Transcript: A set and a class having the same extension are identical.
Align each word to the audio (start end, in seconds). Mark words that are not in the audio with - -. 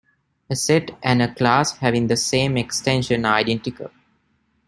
A 0.49 0.55
set 0.55 0.97
and 1.03 1.21
a 1.21 1.31
class 1.31 1.77
having 1.77 2.07
the 2.07 2.17
same 2.17 2.57
extension 2.57 3.23
are 3.23 3.35
identical. 3.35 3.91